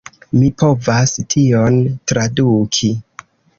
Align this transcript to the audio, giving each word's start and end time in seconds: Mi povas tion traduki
Mi 0.37 0.45
povas 0.61 1.13
tion 1.35 1.79
traduki 2.13 2.93